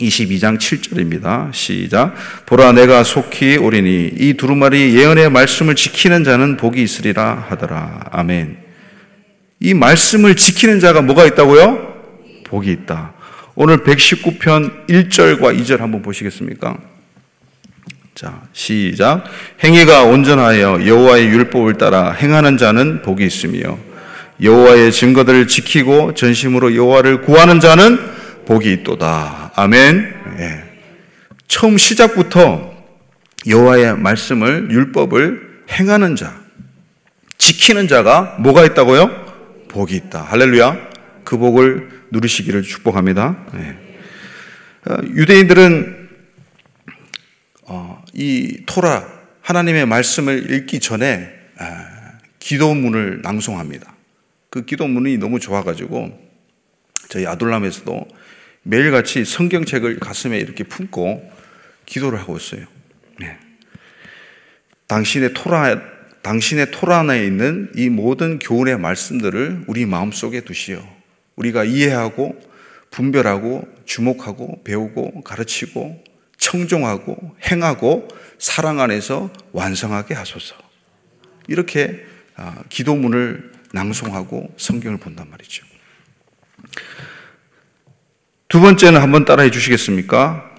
22장 0.00 0.58
7절입니다. 0.58 1.52
시작. 1.52 2.14
보라 2.46 2.72
내가 2.72 3.04
속히 3.04 3.58
오리니 3.58 4.14
이 4.18 4.34
두루마리 4.34 4.96
예언의 4.96 5.30
말씀을 5.30 5.76
지키는 5.76 6.24
자는 6.24 6.56
복이 6.56 6.82
있으리라 6.82 7.46
하더라. 7.48 8.00
아멘. 8.10 8.56
이 9.60 9.72
말씀을 9.74 10.34
지키는 10.34 10.80
자가 10.80 11.00
뭐가 11.02 11.24
있다고요? 11.26 11.94
복이 12.44 12.72
있다. 12.72 13.13
오늘 13.56 13.84
119편 13.84 14.88
1절과 14.88 15.56
2절 15.60 15.78
한번 15.78 16.02
보시겠습니까? 16.02 16.76
자, 18.16 18.42
시작. 18.52 19.24
행위가 19.62 20.02
온전하여 20.04 20.84
여호와의 20.84 21.26
율법을 21.28 21.74
따라 21.74 22.10
행하는 22.10 22.56
자는 22.56 23.02
복이 23.02 23.24
있으며 23.24 23.78
여호와의 24.42 24.90
증거들을 24.90 25.46
지키고 25.46 26.14
전심으로 26.14 26.74
여호와를 26.74 27.22
구하는 27.22 27.60
자는 27.60 27.98
복이 28.44 28.72
있도다. 28.72 29.52
아멘. 29.54 30.14
예. 30.40 30.64
처음 31.46 31.78
시작부터 31.78 32.74
여호와의 33.46 33.98
말씀을 33.98 34.68
율법을 34.72 35.62
행하는 35.70 36.16
자, 36.16 36.34
지키는 37.38 37.86
자가 37.86 38.36
뭐가 38.40 38.64
있다고요? 38.64 39.68
복이 39.68 39.94
있다. 39.94 40.22
할렐루야. 40.22 40.76
그 41.22 41.38
복을 41.38 42.03
누리시기를 42.14 42.62
축복합니다. 42.62 43.46
예. 43.54 43.76
어, 44.90 44.98
유대인들은 45.14 46.04
이 48.14 48.62
토라 48.66 49.04
하나님의 49.42 49.86
말씀을 49.86 50.50
읽기 50.52 50.78
전에 50.80 51.34
아, 51.58 52.18
기도문을 52.38 53.22
낭송합니다. 53.22 53.94
그 54.50 54.64
기도문이 54.64 55.18
너무 55.18 55.40
좋아가지고 55.40 56.16
저희 57.08 57.26
아둘람에서도 57.26 58.08
매일같이 58.62 59.24
성경책을 59.24 59.98
가슴에 59.98 60.38
이렇게 60.38 60.64
품고 60.64 61.30
기도를 61.86 62.18
하고 62.20 62.36
있어요. 62.36 62.66
네. 63.18 63.36
당신의 64.86 65.34
토라, 65.34 65.80
당신의 66.22 66.70
토라 66.70 67.00
안에 67.00 67.26
있는 67.26 67.70
이 67.74 67.88
모든 67.88 68.38
교훈의 68.38 68.78
말씀들을 68.78 69.64
우리 69.66 69.86
마음 69.86 70.12
속에 70.12 70.42
두시오. 70.42 70.86
우리가 71.36 71.64
이해하고 71.64 72.40
분별하고 72.90 73.66
주목하고 73.84 74.62
배우고 74.64 75.22
가르치고 75.22 76.04
청종하고 76.38 77.36
행하고 77.50 78.08
사랑 78.38 78.80
안에서 78.80 79.30
완성하게 79.52 80.14
하소서. 80.14 80.56
이렇게 81.48 82.04
아, 82.36 82.62
기도문을 82.68 83.52
낭송하고 83.72 84.54
성경을 84.56 84.98
본단 84.98 85.28
말이죠. 85.30 85.64
두 88.48 88.60
번째는 88.60 89.00
한번 89.00 89.24
따라해 89.24 89.50
주시겠습니까? 89.50 90.50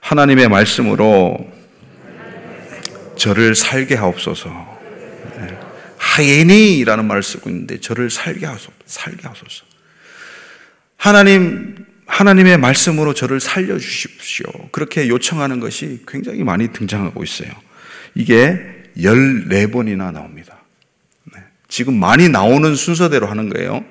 하나님의 0.00 0.48
말씀으로 0.48 1.50
저를 3.16 3.54
살게 3.54 3.94
하옵소서. 3.94 4.48
네. 5.38 5.60
하예니라는 5.98 7.04
말을 7.04 7.22
쓰고 7.22 7.50
있는데 7.50 7.78
저를 7.78 8.10
살게 8.10 8.46
하소서. 8.46 8.72
살게 8.86 9.28
하소서. 9.28 9.71
하나님 11.02 11.84
하나님의 12.06 12.58
말씀으로 12.58 13.12
저를 13.12 13.40
살려주십시오. 13.40 14.46
그렇게 14.70 15.08
요청하는 15.08 15.58
것이 15.58 16.02
굉장히 16.06 16.44
많이 16.44 16.72
등장하고 16.72 17.24
있어요. 17.24 17.50
이게 18.14 18.56
14번이나 18.96 20.12
나옵니다. 20.12 20.58
네. 21.34 21.42
지금 21.66 21.98
많이 21.98 22.28
나오는 22.28 22.76
순서대로 22.76 23.26
하는 23.26 23.48
거예요. 23.48 23.84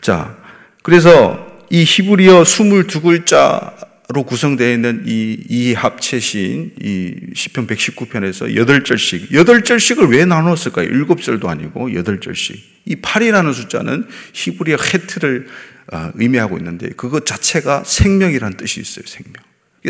자, 0.00 0.36
그래서 0.84 1.48
이 1.68 1.82
히브리어 1.82 2.44
22글자로 2.44 4.24
구성되어 4.24 4.72
있는 4.72 5.02
이, 5.04 5.36
이 5.48 5.74
합체신, 5.74 6.74
이 6.80 7.14
시편 7.34 7.66
119편에서 7.66 8.54
8절씩, 8.54 9.32
8절씩을 9.32 10.12
왜 10.12 10.26
나눴을까요? 10.26 10.88
7절도 10.90 11.46
아니고 11.48 11.88
8절씩. 11.88 12.56
이 12.84 12.96
8이라는 12.96 13.52
숫자는 13.52 14.06
히브리어 14.32 14.76
헤트를 14.76 15.46
어, 15.46 15.71
의미하고 16.14 16.58
있는데 16.58 16.90
그것 16.90 17.26
자체가 17.26 17.84
생명이라는 17.84 18.56
뜻이 18.56 18.80
있어요. 18.80 19.04
생명. 19.06 19.34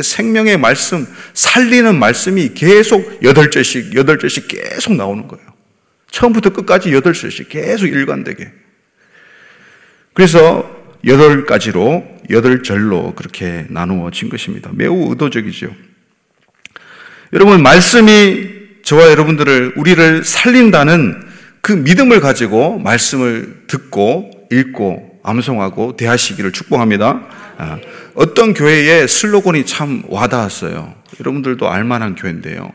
생명의 0.00 0.58
말씀, 0.58 1.06
살리는 1.34 1.98
말씀이 1.98 2.54
계속 2.54 3.22
여덟 3.22 3.50
절씩, 3.50 3.94
여덟 3.94 4.18
절씩 4.18 4.48
계속 4.48 4.94
나오는 4.94 5.28
거예요. 5.28 5.44
처음부터 6.10 6.50
끝까지 6.50 6.92
여덟 6.94 7.12
절씩 7.12 7.50
계속 7.50 7.86
일관되게. 7.86 8.50
그래서 10.14 10.82
여덟 11.06 11.44
가지로, 11.44 12.06
여덟 12.30 12.62
절로 12.62 13.14
그렇게 13.14 13.66
나누어진 13.68 14.28
것입니다. 14.28 14.70
매우 14.72 15.10
의도적이죠. 15.10 15.74
여러분, 17.34 17.62
말씀이 17.62 18.62
저와 18.84 19.10
여러분들을, 19.10 19.74
우리를 19.76 20.24
살린다는 20.24 21.28
그 21.60 21.72
믿음을 21.72 22.20
가지고 22.20 22.78
말씀을 22.78 23.64
듣고, 23.66 24.30
읽고, 24.50 25.11
암송하고, 25.22 25.96
대하시기를 25.96 26.52
축복합니다. 26.52 27.26
아, 27.58 27.78
어떤 28.14 28.54
교회의 28.54 29.08
슬로건이 29.08 29.66
참 29.66 30.02
와닿았어요. 30.08 30.94
여러분들도 31.20 31.68
알만한 31.68 32.14
교회인데요. 32.14 32.72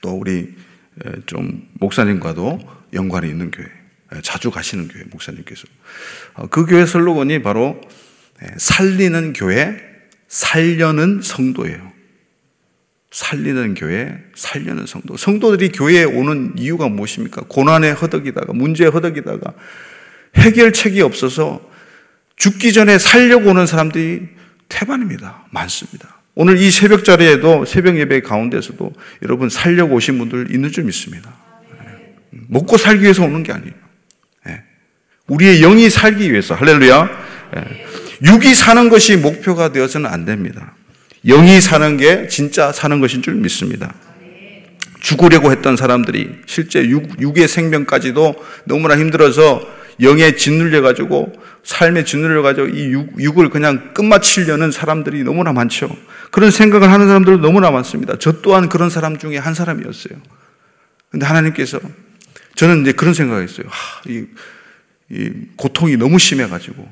또 0.00 0.10
우리 0.10 0.54
좀 1.26 1.68
목사님과도 1.74 2.58
연관이 2.92 3.28
있는 3.28 3.50
교회, 3.50 3.66
자주 4.22 4.50
가시는 4.50 4.88
교회 4.88 5.04
목사님께서 5.10 5.64
어, 6.34 6.46
그 6.48 6.66
교회 6.66 6.84
슬로건이 6.84 7.42
바로 7.42 7.80
살리는 8.56 9.32
교회, 9.32 9.76
살려는 10.28 11.20
성도예요. 11.22 11.92
살리는 13.10 13.74
교회, 13.74 14.18
살려는 14.34 14.86
성도. 14.86 15.16
성도들이 15.16 15.70
교회에 15.70 16.04
오는 16.04 16.54
이유가 16.56 16.88
무엇입니까? 16.88 17.42
고난에 17.48 17.90
허덕이다가, 17.90 18.52
문제에 18.52 18.88
허덕이다가, 18.88 19.54
해결책이 20.36 21.00
없어서 21.02 21.60
죽기 22.36 22.72
전에 22.72 22.98
살려고 22.98 23.50
오는 23.50 23.66
사람들이 23.66 24.28
태반입니다. 24.68 25.46
많습니다. 25.50 26.22
오늘 26.34 26.58
이 26.58 26.70
새벽 26.70 27.04
자리에도 27.04 27.64
새벽 27.66 27.98
예배 27.98 28.22
가운데서도 28.22 28.92
여러분 29.22 29.48
살려고 29.48 29.96
오신 29.96 30.18
분들 30.18 30.50
있는 30.50 30.72
줄 30.72 30.84
믿습니다. 30.84 31.34
먹고 32.48 32.78
살기 32.78 33.02
위해서 33.02 33.22
오는 33.22 33.42
게 33.42 33.52
아니에요. 33.52 33.74
예. 34.48 34.62
우리의 35.26 35.60
영이 35.60 35.90
살기 35.90 36.30
위해서 36.32 36.54
할렐루야. 36.54 37.10
예. 37.56 37.86
육이 38.24 38.54
사는 38.54 38.88
것이 38.88 39.16
목표가 39.16 39.72
되어서는 39.72 40.08
안 40.08 40.24
됩니다. 40.24 40.74
영이 41.26 41.60
사는 41.60 41.96
게 41.96 42.28
진짜 42.28 42.72
사는 42.72 42.98
것인 43.00 43.22
줄 43.22 43.34
믿습니다. 43.34 43.94
죽으려고 45.00 45.50
했던 45.50 45.76
사람들이 45.76 46.30
실제 46.46 46.88
육, 46.88 47.20
육의 47.20 47.48
생명까지도 47.48 48.34
너무나 48.64 48.96
힘들어서 48.96 49.60
영에 50.00 50.36
짓눌려 50.36 50.82
가지고 50.82 51.32
삶에 51.64 52.04
짓눌려 52.04 52.42
가지고 52.42 52.68
이 52.68 52.92
육, 52.92 53.20
육을 53.20 53.50
그냥 53.50 53.92
끝마치려는 53.94 54.70
사람들이 54.70 55.22
너무나 55.24 55.52
많죠. 55.52 55.94
그런 56.30 56.50
생각을 56.50 56.90
하는 56.90 57.06
사람들도 57.06 57.40
너무나 57.40 57.70
많습니다. 57.70 58.18
저 58.18 58.40
또한 58.40 58.68
그런 58.68 58.90
사람 58.90 59.18
중에 59.18 59.36
한 59.38 59.54
사람이었어요. 59.54 60.18
근데 61.10 61.26
하나님께서 61.26 61.78
저는 62.54 62.82
이제 62.82 62.92
그런 62.92 63.14
생각을 63.14 63.42
했어요. 63.42 63.66
하, 63.68 64.10
이, 64.10 64.26
이 65.10 65.30
고통이 65.56 65.96
너무 65.96 66.18
심해 66.18 66.46
가지고 66.46 66.88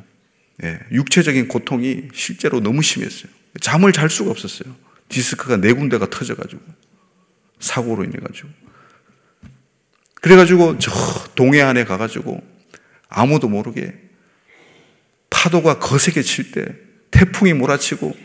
예, 0.62 0.78
육체적인 0.92 1.48
고통이 1.48 2.08
실제로 2.12 2.60
너무 2.60 2.82
심했어요. 2.82 3.32
잠을 3.60 3.92
잘 3.92 4.10
수가 4.10 4.30
없었어요. 4.30 4.74
디스크가 5.08 5.56
네 5.56 5.72
군데가 5.72 6.08
터져 6.08 6.34
가지고 6.34 6.62
사고로 7.58 8.04
인해 8.04 8.18
가지고 8.18 8.48
그래가지고 10.20 10.78
저 10.78 10.92
동해 11.34 11.62
안에 11.62 11.84
가가지고 11.84 12.42
아무도 13.10 13.48
모르게 13.48 13.94
파도가 15.28 15.78
거세게 15.78 16.22
칠 16.22 16.52
때 16.52 16.64
태풍이 17.10 17.52
몰아치고 17.52 18.16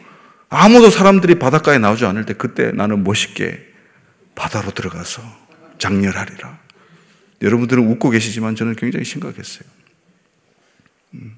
아무도 0.49 0.89
사람들이 0.89 1.35
바닷가에 1.35 1.77
나오지 1.77 2.05
않을 2.05 2.25
때 2.25 2.33
그때 2.33 2.71
나는 2.71 3.03
멋있게 3.03 3.65
바다로 4.35 4.71
들어가서 4.71 5.21
장렬하리라. 5.79 6.59
여러분들은 7.41 7.85
웃고 7.87 8.11
계시지만 8.11 8.55
저는 8.55 8.75
굉장히 8.75 9.05
심각했어요. 9.05 9.67
음. 11.15 11.37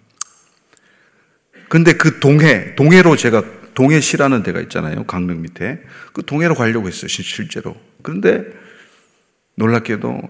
근데 1.69 1.93
그 1.93 2.19
동해, 2.19 2.75
동해로 2.75 3.15
제가 3.15 3.43
동해시라는 3.73 4.43
데가 4.43 4.59
있잖아요. 4.61 5.05
강릉 5.05 5.41
밑에. 5.41 5.81
그 6.13 6.23
동해로 6.25 6.55
가려고 6.55 6.87
했어요. 6.87 7.07
실제로. 7.07 7.75
그런데 8.01 8.43
놀랍게도 9.55 10.21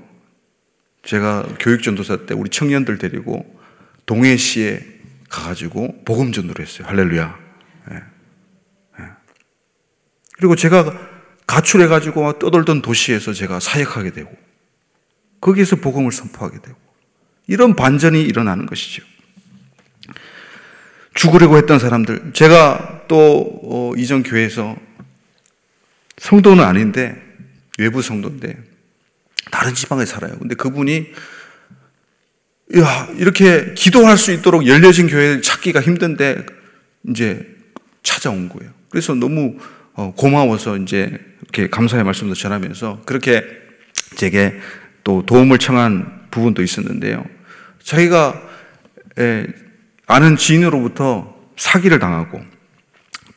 제가 1.08 1.48
교육전도사 1.60 2.26
때 2.26 2.34
우리 2.34 2.50
청년들 2.50 2.98
데리고 2.98 3.46
동해시에 4.06 4.86
가가지고 5.30 6.04
복음 6.04 6.34
전도를 6.34 6.66
했어요. 6.66 6.86
할렐루야. 6.88 7.40
예. 7.92 7.96
예. 9.00 9.06
그리고 10.34 10.58
제가 10.58 10.94
가출해가지고 11.48 12.40
떠돌던 12.40 12.82
도시에서 12.82 13.32
제가 13.32 13.62
사역하게 13.62 14.12
되고 14.12 14.30
거기에서 15.40 15.78
복음을 15.78 16.12
선포하게 16.12 16.60
되고 16.62 16.78
이런 17.48 17.76
반전이 17.78 18.22
일어나는 18.22 18.66
것이죠. 18.66 19.02
죽으려고 21.14 21.58
했던 21.58 21.80
사람들. 21.80 22.34
제가 22.34 23.06
또 23.08 23.62
어, 23.64 23.94
이전 23.96 24.24
교회에서 24.24 24.76
성도는 26.18 26.66
아닌데 26.66 27.16
외부 27.80 28.02
성도인데 28.02 28.67
다른 29.52 29.74
지방에 29.74 30.06
살아요. 30.06 30.38
근데 30.38 30.56
그분이 30.56 31.08
야, 32.78 33.08
이렇게 33.18 33.74
기도할 33.76 34.18
수 34.18 34.32
있도록 34.32 34.68
열려진 34.68 35.08
교회를 35.08 35.42
찾기가 35.42 35.82
힘든데 35.82 36.46
이제 37.10 37.48
찾아온 38.04 38.50
거예요. 38.50 38.72
그래서 38.90 39.14
너무 39.14 39.58
어, 39.94 40.14
고마워서 40.16 40.78
이제 40.78 41.18
이렇게 41.42 41.70
감사의 41.70 42.04
말씀도 42.04 42.36
전하면서 42.36 43.04
그렇게 43.06 43.44
제게 44.16 44.54
또 45.04 45.26
도움을 45.26 45.60
청한 45.60 46.28
부분도 46.30 46.62
있었는데요. 46.62 47.26
자기가 47.84 48.42
아는 50.06 50.38
지인으로부터 50.38 51.36
사기를 51.56 52.00
당하고 52.00 52.42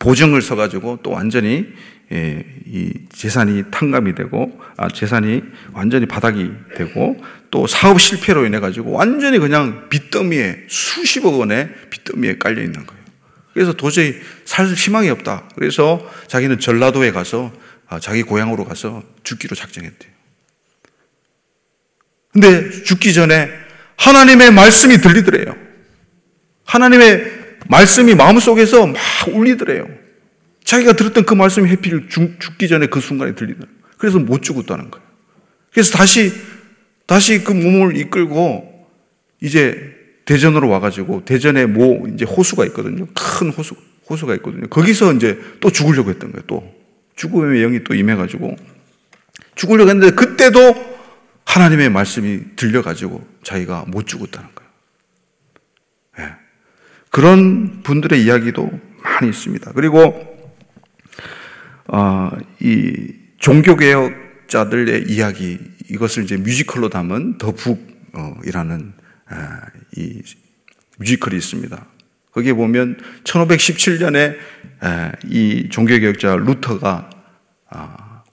보증을 0.00 0.42
서가지고 0.42 1.00
또 1.04 1.12
완전히 1.12 1.66
예, 2.12 2.44
이 2.66 2.92
재산이 3.12 3.64
탕감이 3.70 4.16
되고 4.16 4.60
아, 4.76 4.88
재산이 4.88 5.42
완전히 5.72 6.06
바닥이 6.06 6.50
되고 6.74 7.16
또 7.52 7.68
사업 7.68 8.00
실패로 8.00 8.46
인해 8.46 8.58
가지고 8.58 8.90
완전히 8.90 9.38
그냥 9.38 9.88
빚더미에 9.88 10.64
수십억 10.68 11.38
원의 11.38 11.68
빚더미에 11.90 12.38
깔려 12.38 12.62
있는 12.62 12.84
거예요. 12.84 13.00
그래서 13.52 13.72
도저히 13.74 14.16
살 14.44 14.66
희망이 14.66 15.08
없다. 15.10 15.48
그래서 15.54 16.04
자기는 16.26 16.58
전라도에 16.58 17.12
가서 17.12 17.52
아, 17.86 18.00
자기 18.00 18.22
고향으로 18.22 18.64
가서 18.64 19.02
죽기로 19.22 19.54
작정했대요. 19.54 20.10
근데 22.32 22.70
죽기 22.84 23.12
전에 23.12 23.50
하나님의 23.96 24.52
말씀이 24.52 24.98
들리더래요. 24.98 25.54
하나님의 26.64 27.39
말씀이 27.70 28.14
마음속에서 28.16 28.86
막 28.86 28.96
울리더래요. 29.32 29.86
자기가 30.64 30.92
들었던 30.92 31.24
그 31.24 31.34
말씀이 31.34 31.68
해필 31.68 32.08
죽기 32.08 32.68
전에 32.68 32.86
그 32.86 33.00
순간에 33.00 33.34
들리더래요. 33.34 33.72
그래서 33.96 34.18
못 34.18 34.42
죽었다는 34.42 34.90
거예요. 34.90 35.06
그래서 35.72 35.96
다시, 35.96 36.32
다시 37.06 37.44
그 37.44 37.52
몸을 37.52 37.96
이끌고 37.96 38.88
이제 39.40 39.96
대전으로 40.24 40.68
와가지고 40.68 41.24
대전에 41.24 41.66
뭐 41.66 42.08
이제 42.08 42.24
호수가 42.24 42.66
있거든요. 42.66 43.06
큰 43.14 43.50
호수, 43.50 43.76
호수가 44.08 44.34
있거든요. 44.36 44.66
거기서 44.68 45.14
이제 45.14 45.38
또 45.60 45.70
죽으려고 45.70 46.10
했던 46.10 46.32
거예요. 46.32 46.42
또. 46.46 46.80
죽음의 47.16 47.60
영이 47.60 47.84
또 47.84 47.94
임해가지고 47.94 48.56
죽으려고 49.54 49.90
했는데 49.90 50.14
그때도 50.14 50.98
하나님의 51.44 51.90
말씀이 51.90 52.56
들려가지고 52.56 53.26
자기가 53.42 53.84
못 53.88 54.06
죽었다는 54.06 54.48
거예요. 54.54 54.70
그런 57.10 57.82
분들의 57.82 58.22
이야기도 58.22 58.70
많이 59.02 59.28
있습니다. 59.28 59.72
그리고 59.72 60.30
어, 61.88 62.30
이 62.60 63.12
종교개혁자들의 63.38 65.06
이야기 65.08 65.58
이것을 65.90 66.24
이제 66.24 66.36
뮤지컬로 66.36 66.88
담은 66.88 67.38
The 67.38 67.52
Book이라는 67.52 68.92
아, 69.28 69.60
이 69.96 70.22
뮤지컬이 70.98 71.36
있습니다. 71.36 71.86
거기에 72.32 72.52
보면 72.52 72.98
1517년에 73.24 74.36
아, 74.80 75.12
이 75.26 75.68
종교개혁자 75.70 76.36
루터가 76.36 77.10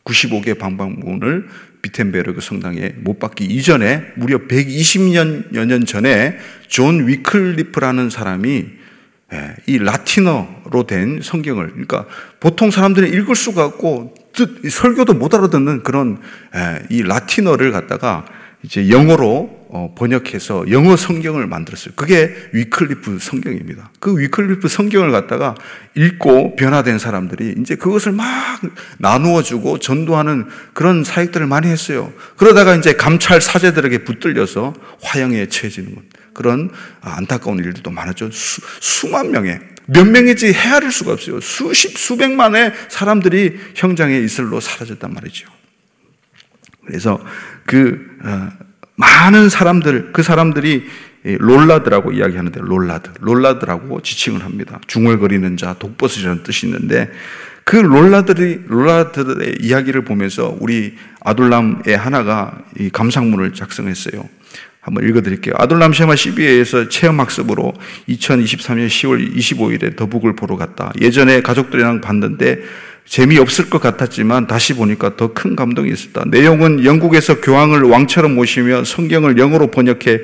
95개 0.05 0.55
아, 0.55 0.59
반박문을 0.59 1.47
비텐베르그 1.81 2.41
성당에 2.41 2.93
못 2.97 3.19
박기 3.19 3.45
이전에 3.45 4.13
무려 4.15 4.39
120년 4.47 5.53
년 5.53 5.85
전에 5.85 6.37
존 6.67 7.07
위클리프라는 7.07 8.09
사람이 8.09 8.65
예, 9.33 9.55
이 9.65 9.77
라틴어로 9.77 10.87
된 10.87 11.19
성경을 11.21 11.71
그러니까 11.71 12.05
보통 12.39 12.71
사람들이 12.71 13.09
읽을 13.09 13.35
수가 13.35 13.65
없고 13.65 14.15
뜻 14.33 14.69
설교도 14.69 15.15
못 15.15 15.33
알아듣는 15.33 15.83
그런 15.83 16.19
예, 16.55 16.85
이 16.89 17.03
라틴어를 17.03 17.71
갖다가 17.71 18.25
이제 18.63 18.89
영어로 18.89 19.49
어, 19.51 19.56
번역해서 19.95 20.71
영어 20.71 20.95
성경을 20.95 21.47
만들었어요. 21.47 21.93
그게 21.95 22.35
위클리프 22.53 23.19
성경입니다. 23.19 23.91
그 23.99 24.17
위클리프 24.17 24.67
성경을 24.67 25.11
갖다가 25.11 25.55
읽고 25.95 26.55
변화된 26.55 26.99
사람들이 26.99 27.55
이제 27.59 27.75
그것을 27.75 28.11
막 28.11 28.25
나누어 28.97 29.41
주고 29.43 29.79
전도하는 29.79 30.47
그런 30.73 31.03
사역들을 31.03 31.47
많이 31.47 31.67
했어요. 31.67 32.13
그러다가 32.37 32.75
이제 32.75 32.93
감찰 32.93 33.41
사제들에게 33.41 34.03
붙들려서 34.03 34.73
화형에 35.01 35.47
처해지는 35.47 35.95
것. 35.95 36.03
그런 36.33 36.69
안타까운 37.01 37.57
일들도 37.57 37.89
많았죠. 37.89 38.29
수, 38.31 38.61
수만 38.79 39.31
명의 39.31 39.59
몇 39.87 40.05
명인지 40.05 40.53
헤아릴 40.53 40.91
수가 40.91 41.13
없어요. 41.13 41.39
수십, 41.41 41.97
수백만의 41.97 42.73
사람들이 42.89 43.57
형장의 43.75 44.23
이슬로 44.23 44.59
사라졌단 44.59 45.13
말이죠. 45.13 45.49
그래서 46.85 47.19
그 47.65 47.99
어, 48.23 48.49
많은 48.97 49.49
사람들, 49.49 50.11
그 50.11 50.23
사람들이 50.23 50.85
롤라드라고 51.23 52.11
이야기하는데 52.11 52.59
롤라드, 52.61 53.11
롤라드라고 53.21 54.01
지칭을 54.01 54.43
합니다. 54.43 54.79
중얼거리는 54.87 55.57
자, 55.57 55.75
독버섯이라는 55.77 56.43
뜻이 56.43 56.67
있는데 56.67 57.09
그 57.63 57.75
롤라들이 57.75 58.61
롤라드의 58.67 59.57
이야기를 59.59 60.03
보면서 60.03 60.55
우리 60.59 60.95
아둘람의 61.21 61.97
하나가 61.97 62.57
이 62.79 62.89
감상문을 62.89 63.53
작성했어요. 63.53 64.27
한번 64.79 65.05
읽어드릴게요. 65.05 65.53
아둘람 65.57 65.91
쉐마 65.91 66.15
CBA에서 66.15 66.87
체험학습으로 66.87 67.73
2023년 68.07 68.87
10월 68.87 69.35
25일에 69.35 69.97
더북을 69.97 70.37
보러 70.37 70.55
갔다. 70.55 70.93
예전에 71.01 71.41
가족들이랑 71.41 71.99
봤는데 71.99 72.61
재미없을 73.07 73.69
것 73.69 73.81
같았지만 73.81 74.47
다시 74.47 74.73
보니까 74.73 75.15
더 75.15 75.33
큰 75.33 75.55
감동이 75.55 75.91
있었다. 75.91 76.23
내용은 76.27 76.83
영국에서 76.83 77.39
교황을 77.41 77.83
왕처럼 77.83 78.35
모시며 78.35 78.83
성경을 78.83 79.37
영어로 79.37 79.67
번역해 79.71 80.21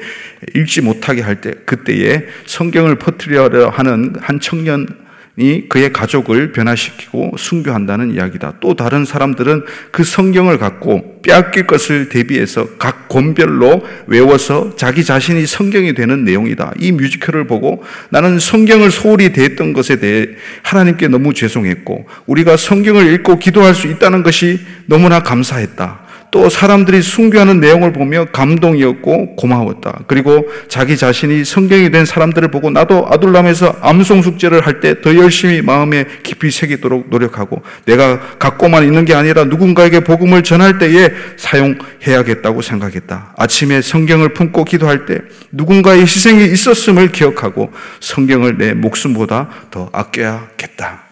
읽지 0.55 0.81
못하게 0.81 1.21
할 1.21 1.39
때, 1.39 1.51
그때에 1.65 2.25
성경을 2.45 2.95
퍼뜨리려 2.97 3.69
하는 3.69 4.13
한 4.19 4.39
청년 4.39 4.87
이 5.35 5.63
그의 5.67 5.91
가족을 5.91 6.51
변화시키고 6.51 7.33
순교한다는 7.37 8.13
이야기다. 8.13 8.55
또 8.59 8.75
다른 8.75 9.03
사람들은 9.03 9.63
그 9.91 10.03
성경을 10.03 10.59
갖고 10.59 11.21
빼앗길 11.23 11.65
것을 11.65 12.09
대비해서 12.09 12.67
각 12.77 13.09
권별로 13.09 13.83
외워서 14.05 14.75
자기 14.75 15.03
자신이 15.03 15.47
성경이 15.47 15.95
되는 15.95 16.23
내용이다. 16.23 16.73
이 16.79 16.91
뮤지컬을 16.91 17.47
보고 17.47 17.83
나는 18.09 18.37
성경을 18.37 18.91
소홀히 18.91 19.33
대했던 19.33 19.73
것에 19.73 19.95
대해 19.95 20.27
하나님께 20.61 21.07
너무 21.07 21.33
죄송했고 21.33 22.05
우리가 22.27 22.55
성경을 22.55 23.11
읽고 23.13 23.39
기도할 23.39 23.73
수 23.73 23.87
있다는 23.87 24.21
것이 24.21 24.59
너무나 24.85 25.23
감사했다. 25.23 26.03
또 26.33 26.49
사람들이 26.49 27.03
순교하는 27.03 27.59
내용을 27.59 27.93
보며 27.93 28.25
감동이었고 28.25 29.35
고마웠다. 29.35 29.99
그리고 30.07 30.47
자기 30.67 30.97
자신이 30.97 31.45
성경이 31.45 31.91
된 31.91 32.05
사람들을 32.05 32.49
보고 32.49 32.71
나도 32.71 33.05
아둘람에서 33.07 33.77
암송 33.81 34.23
숙제를 34.23 34.65
할 34.65 34.81
때 34.81 34.99
더 35.01 35.15
열심히 35.15 35.61
마음에 35.61 36.05
깊이 36.23 36.49
새기도록 36.49 37.11
노력하고 37.11 37.61
내가 37.85 38.19
갖고만 38.39 38.83
있는 38.83 39.05
게 39.05 39.13
아니라 39.13 39.43
누군가에게 39.43 39.99
복음을 39.99 40.41
전할 40.41 40.79
때에 40.79 41.11
사용해야겠다고 41.37 42.63
생각했다. 42.63 43.35
아침에 43.37 43.83
성경을 43.83 44.33
품고 44.33 44.65
기도할 44.65 45.05
때 45.05 45.19
누군가의 45.51 46.01
희생이 46.01 46.45
있었음을 46.45 47.11
기억하고 47.11 47.71
성경을 47.99 48.57
내 48.57 48.73
목숨보다 48.73 49.49
더 49.69 49.87
아껴야겠다. 49.93 51.03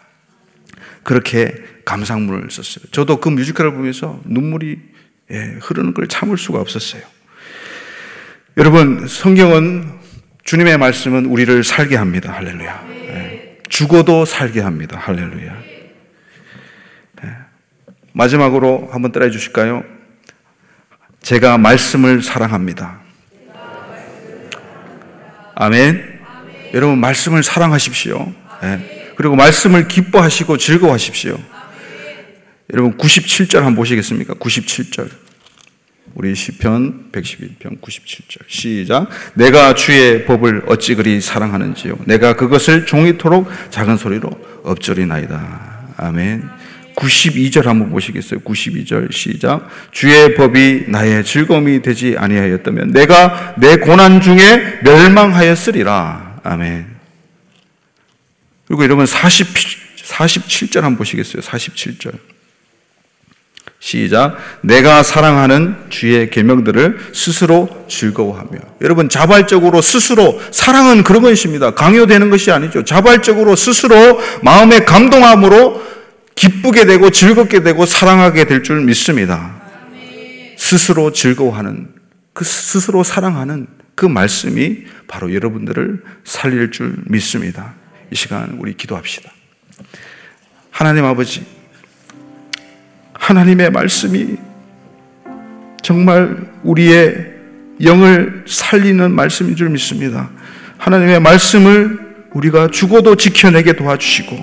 그렇게 1.04 1.54
감상문을 1.86 2.50
썼어요. 2.50 2.86
저도 2.92 3.20
그 3.20 3.30
뮤지컬을 3.30 3.74
보면서 3.74 4.20
눈물이 4.26 4.91
예, 5.32 5.58
흐르는 5.62 5.94
걸 5.94 6.08
참을 6.08 6.38
수가 6.38 6.60
없었어요. 6.60 7.02
여러분, 8.58 9.08
성경은 9.08 10.00
주님의 10.44 10.78
말씀은 10.78 11.26
우리를 11.26 11.64
살게 11.64 11.96
합니다. 11.96 12.34
할렐루야. 12.34 12.86
예, 12.90 13.58
죽어도 13.70 14.26
살게 14.26 14.60
합니다. 14.62 14.98
할렐루야. 15.00 15.58
예, 17.24 17.30
마지막으로 18.14 18.90
한번 18.92 19.12
따라해 19.12 19.32
주실까요? 19.32 19.84
제가 21.22 21.58
말씀을 21.58 22.22
사랑합니다. 22.22 23.00
아멘. 25.56 26.20
여러분, 26.74 27.00
말씀을 27.00 27.44
사랑하십시오. 27.44 28.34
예, 28.64 29.14
그리고 29.16 29.36
말씀을 29.36 29.88
기뻐하시고 29.88 30.58
즐거워하십시오. 30.58 31.38
여러분 32.74 32.98
97절 32.98 33.56
한번 33.56 33.76
보시겠습니까? 33.76 34.34
97절. 34.36 35.10
우리 36.16 36.36
시편 36.36 37.12
111편 37.12 37.82
97절. 37.82 38.42
시작. 38.48 39.10
내가 39.34 39.74
주의 39.74 40.26
법을 40.26 40.64
어찌 40.68 40.96
그리 40.96 41.22
사랑하는지요? 41.22 42.00
내가 42.06 42.36
그것을 42.36 42.86
종이토록 42.86 43.50
작은 43.70 43.98
소리로 43.98 44.30
엎절이나이다. 44.64 45.94
아멘. 45.98 46.50
92절 46.96 47.66
한번 47.66 47.90
보시겠어요? 47.92 48.42
92절 48.42 49.12
시작. 49.14 49.68
주의 49.92 50.36
법이 50.36 50.86
나의 50.88 51.24
즐거움이 51.24 51.82
되지 51.82 52.16
아니하였다면 52.18 52.92
내가 52.92 53.56
내 53.58 53.78
고난 53.78 54.22
중에 54.22 54.80
멸망하였으리라. 54.84 56.42
아멘. 56.44 56.88
그리고 58.68 58.84
여러분 58.84 59.06
40, 59.06 59.48
47절 60.04 60.82
한번 60.82 60.98
보시겠어요? 60.98 61.42
47절 61.42 62.31
시작. 63.82 64.38
내가 64.62 65.02
사랑하는 65.02 65.76
주의 65.90 66.30
계명들을 66.30 67.00
스스로 67.14 67.68
즐거워하며. 67.90 68.60
여러분 68.82 69.10
자발적으로 69.10 69.82
스스로 69.82 70.40
사랑은 70.52 71.04
그런 71.04 71.24
것입니다. 71.24 71.72
강요되는 71.72 72.30
것이 72.30 72.52
아니죠. 72.52 72.86
자발적으로 72.86 73.56
스스로 73.56 74.22
마음의 74.44 74.86
감동함으로 74.86 75.82
기쁘게 76.36 76.86
되고 76.86 77.10
즐겁게 77.10 77.64
되고 77.64 77.86
사랑하게 77.88 78.46
될 78.46 78.62
줄 78.62 78.82
믿습니다. 78.82 79.60
스스로 80.58 81.12
즐거워하는 81.12 81.88
그 82.34 82.46
스스로 82.46 83.04
사랑하는 83.04 83.66
그 83.96 84.06
말씀이 84.06 84.84
바로 85.08 85.34
여러분들을 85.34 86.04
살릴 86.24 86.70
줄 86.70 86.98
믿습니다. 87.08 87.74
이 88.12 88.16
시간 88.16 88.58
우리 88.60 88.76
기도합시다. 88.78 89.32
하나님 90.70 91.04
아버지 91.06 91.61
하나님의 93.32 93.72
말씀이 93.72 94.36
정말 95.82 96.36
우리의 96.64 97.32
영을 97.82 98.44
살리는 98.46 99.10
말씀인 99.12 99.56
줄 99.56 99.70
믿습니다. 99.70 100.30
하나님의 100.78 101.22
말씀을 101.22 102.00
우리가 102.34 102.68
죽어도 102.72 103.16
지켜내게 103.16 103.74
도와주시고, 103.78 104.38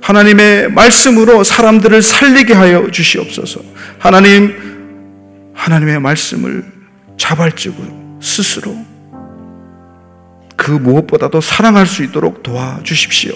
하나님의 0.00 0.72
말씀으로 0.72 1.44
사람들을 1.44 2.02
살리게 2.02 2.54
하여 2.54 2.90
주시옵소서. 2.90 3.60
하나님, 3.98 5.52
하나님의 5.54 6.00
말씀을 6.00 6.64
자발적으로 7.16 8.18
스스로 8.20 8.76
그 10.56 10.72
무엇보다도 10.72 11.40
사랑할 11.40 11.86
수 11.86 12.02
있도록 12.02 12.42
도와주십시오. 12.42 13.32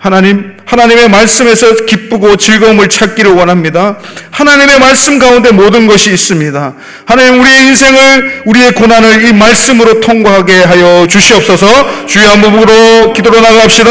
하나님, 0.00 0.56
하나님의 0.64 1.10
말씀에서 1.10 1.84
기쁘고 1.84 2.36
즐거움을 2.36 2.88
찾기를 2.88 3.32
원합니다. 3.32 3.98
하나님의 4.30 4.78
말씀 4.78 5.18
가운데 5.18 5.50
모든 5.50 5.86
것이 5.86 6.10
있습니다. 6.10 6.72
하나님, 7.04 7.38
우리의 7.38 7.66
인생을, 7.66 8.42
우리의 8.46 8.72
고난을 8.72 9.26
이 9.26 9.32
말씀으로 9.34 10.00
통과하게 10.00 10.62
하여 10.64 11.06
주시옵소서 11.06 12.06
주의 12.06 12.26
한 12.26 12.40
몸으로 12.40 13.12
기도로 13.12 13.40
나갑시다. 13.40 13.90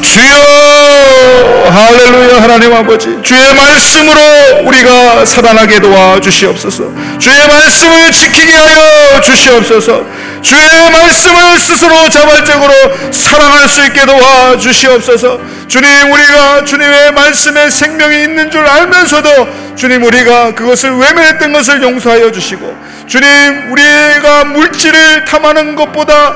주여! 0.00 0.32
할렐루야, 1.72 2.40
하나님 2.40 2.72
아버지. 2.72 3.08
주의 3.24 3.54
말씀으로 3.54 4.20
우리가 4.64 5.24
살아나게 5.24 5.80
도와 5.80 6.20
주시옵소서. 6.20 6.84
주의 7.18 7.48
말씀을 7.48 8.12
지키게 8.12 8.52
하여 8.54 9.20
주시옵소서. 9.20 10.06
주의 10.42 10.90
말씀을 10.90 11.58
스스로 11.58 12.08
자발적으로 12.08 12.72
사랑할 13.12 13.68
수 13.68 13.86
있게 13.86 14.04
도와주시옵소서. 14.04 15.40
주님, 15.68 16.12
우리가 16.12 16.64
주님의 16.64 17.12
말씀에 17.12 17.70
생명이 17.70 18.24
있는 18.24 18.50
줄 18.50 18.66
알면서도 18.66 19.74
주님, 19.76 20.02
우리가 20.02 20.54
그것을 20.54 20.90
외면했던 20.90 21.52
것을 21.52 21.82
용서하여 21.82 22.32
주시고, 22.32 22.76
주님, 23.06 23.72
우리가 23.72 24.44
물질을 24.44 25.24
탐하는 25.24 25.76
것보다 25.76 26.34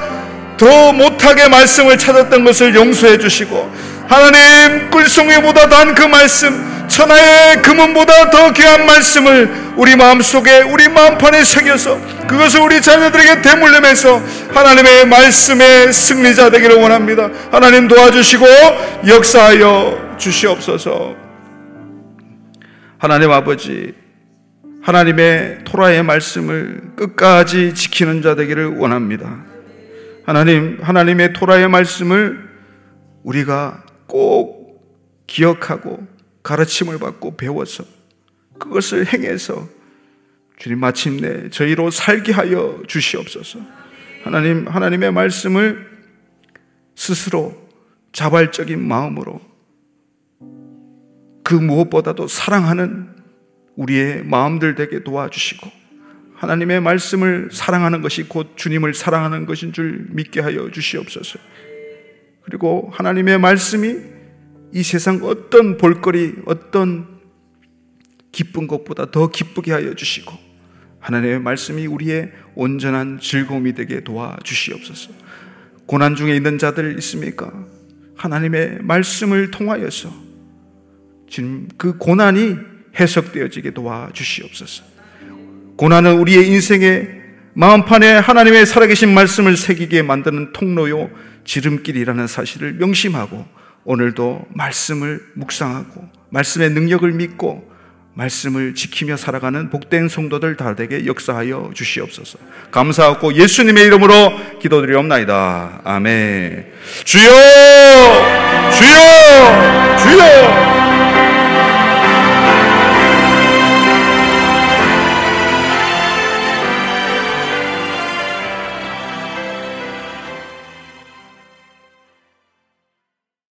더 0.57 0.93
못하게 0.93 1.49
말씀을 1.49 1.99
찾았던 1.99 2.45
것을 2.45 2.75
용서해 2.75 3.19
주시고, 3.19 3.71
하나님, 4.09 4.91
꿀송이보다 4.91 5.69
단 5.69 5.95
그 5.95 6.03
말씀, 6.05 6.76
천하의 6.89 7.63
금은보다 7.63 8.31
더 8.31 8.53
귀한 8.53 8.87
말씀을 8.87 9.75
우리 9.77 9.97
마음속에 9.97 10.63
우리 10.63 10.89
마음판에 10.89 11.45
새겨서 11.45 11.99
그것을 12.27 12.61
우리 12.61 12.81
자녀들에게 12.81 13.43
대물림해서 13.43 14.23
하나님의 14.55 15.07
말씀의 15.07 15.93
승리자 15.93 16.51
되기를 16.51 16.77
원합니다. 16.77 17.31
하나님 17.51 17.89
도와주시고 17.89 18.47
역사하여 19.07 20.17
주시옵소서. 20.19 21.15
하나님 22.99 23.31
아버지 23.31 23.95
하나님의 24.83 25.59
토라의 25.65 26.03
말씀을 26.05 26.93
끝까지 26.95 27.75
지키는 27.75 28.23
자 28.23 28.37
되기를 28.37 28.77
원합니다. 28.79 29.45
하나님, 30.25 30.79
하나님의 30.81 31.33
토라의 31.33 31.69
말씀을 31.69 32.49
우리가 33.25 33.83
꼭 34.07 34.81
기억하고 35.27 36.07
가르침을 36.47 37.01
받고 37.01 37.37
배워서 37.37 37.85
그것을 38.61 39.13
행해서 39.13 39.69
주님 40.59 40.79
마침내 40.79 41.51
저희로 41.51 41.91
살게 41.91 42.33
하여 42.33 42.81
주시옵소서. 42.87 43.59
하나님, 44.23 44.69
하나님의 44.69 45.13
말씀을 45.13 45.91
스스로 46.95 47.69
자발적인 48.13 48.81
마음으로 48.81 49.41
그 51.43 51.55
무엇보다도 51.55 52.29
사랑하는 52.29 53.09
우리의 53.75 54.25
마음들 54.25 54.77
되게 54.77 55.03
도와주시고 55.03 55.69
하나님의 56.37 56.81
말씀을 56.81 57.49
사랑하는 57.51 58.03
것이 58.03 58.23
곧 58.29 58.53
주님을 58.57 58.95
사랑하는 58.95 59.47
것인 59.47 59.73
줄 59.73 60.07
믿게 60.11 60.41
하여 60.41 60.71
주시옵소서. 60.71 61.41
그리고 62.45 62.91
하나님의 62.95 63.39
말씀이 63.39 64.16
이 64.73 64.83
세상 64.83 65.21
어떤 65.23 65.77
볼거리, 65.77 66.35
어떤 66.47 67.07
기쁜 68.33 68.67
것보다 68.67 69.11
더 69.11 69.31
기쁘게 69.31 69.73
하여 69.73 69.95
주시고 69.95 70.33
하나님의 71.01 71.41
말씀이 71.41 71.87
우리의 71.87 72.33
온전한 72.55 73.19
즐거움이 73.21 73.75
되게 73.75 74.01
도와주시옵소서. 74.03 75.11
고난 75.87 76.17
중에 76.17 76.35
있는 76.35 76.59
자들 76.59 76.97
있습니까? 76.99 77.53
하나님의 78.17 78.79
말씀을 78.83 79.51
통하여서 79.51 80.13
지금 81.31 81.69
그 81.77 81.97
고난이 81.97 82.57
해석되어지게 82.99 83.71
도와주시옵소서. 83.73 84.85
고난은 85.77 86.19
우리의 86.19 86.49
인생의 86.49 87.23
마음판에 87.55 88.19
하나님의 88.19 88.67
살아계신 88.67 89.15
말씀을 89.15 89.57
새기게 89.57 90.03
만드는 90.03 90.53
통로요 90.53 91.11
지름길이라는 91.45 92.27
사실을 92.27 92.75
명심하고 92.75 93.47
오늘도 93.87 94.47
말씀을 94.53 95.21
묵상하고 95.35 96.05
말씀의 96.31 96.71
능력을 96.71 97.11
믿고 97.13 97.75
말씀을 98.15 98.75
지키며 98.75 99.17
살아가는 99.17 99.69
복된 99.71 100.09
성도들 100.09 100.57
다 100.57 100.75
되게 100.75 101.07
역사하여 101.07 101.71
주시옵소서. 101.75 102.39
감사하고 102.71 103.35
예수님의 103.35 103.85
이름으로 103.85 104.59
기도드리옵나이다. 104.59 105.83
아멘. 105.85 106.67
주여! 107.05 107.31
주여! 108.73 109.97
주여! 109.99 111.26